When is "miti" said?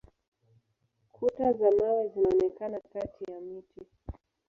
3.41-3.81